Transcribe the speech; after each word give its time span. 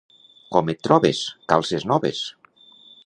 —Com 0.55 0.71
et 0.73 0.81
trobes? 0.87 1.21
—Calces 1.43 1.85
noves! 1.93 2.23